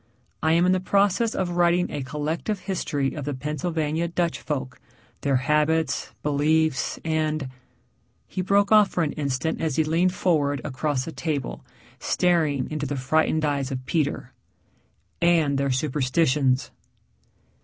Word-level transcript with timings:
I 0.41 0.53
am 0.53 0.65
in 0.65 0.71
the 0.71 0.79
process 0.79 1.35
of 1.35 1.51
writing 1.51 1.91
a 1.91 2.01
collective 2.01 2.61
history 2.61 3.13
of 3.13 3.23
the 3.23 3.35
Pennsylvania 3.35 4.07
Dutch 4.07 4.39
folk, 4.41 4.81
their 5.21 5.35
habits, 5.35 6.11
beliefs, 6.23 6.97
and" 7.05 7.49
he 8.27 8.41
broke 8.41 8.71
off 8.71 8.89
for 8.89 9.03
an 9.03 9.11
instant 9.11 9.61
as 9.61 9.75
he 9.75 9.83
leaned 9.83 10.15
forward 10.15 10.59
across 10.63 11.05
the 11.05 11.11
table, 11.11 11.63
staring 11.99 12.67
into 12.71 12.87
the 12.87 12.97
frightened 12.97 13.45
eyes 13.45 13.69
of 13.69 13.85
Peter" 13.85 14.33
and 15.21 15.59
their 15.59 15.69
superstitions." 15.69 16.71